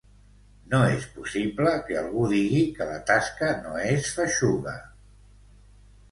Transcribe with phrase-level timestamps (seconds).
[0.69, 4.73] No és possible que algú digui que la tasca no és feixuga….